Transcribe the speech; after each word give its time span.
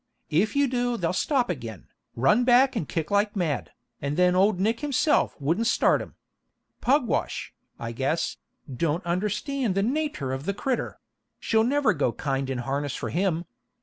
If 0.31 0.55
you 0.55 0.67
do 0.67 0.97
they'll 0.97 1.13
stop 1.13 1.47
again, 1.47 1.85
run 2.15 2.43
back 2.43 2.75
and 2.75 2.89
kick 2.89 3.11
like 3.11 3.35
mad, 3.35 3.71
and 4.01 4.17
then 4.17 4.35
Old 4.35 4.59
Nick 4.59 4.79
himself 4.79 5.39
wouldn't 5.39 5.67
start 5.67 6.01
'em. 6.01 6.15
Pugwash, 6.81 7.53
I 7.77 7.91
guess, 7.91 8.37
don't 8.67 9.05
understand 9.05 9.75
the 9.75 9.83
natur' 9.83 10.31
of 10.31 10.45
the 10.45 10.55
crittur; 10.55 10.97
she'll 11.39 11.63
never 11.63 11.93
go 11.93 12.13
kind 12.13 12.49
in 12.49 12.57
harness 12.65 12.95
for 12.95 13.11
him. 13.11 13.45